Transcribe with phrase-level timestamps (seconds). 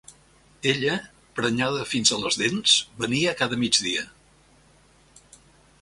[0.71, 0.95] Ella,
[1.39, 4.11] prenyada fins a les dents, venia cada migdia.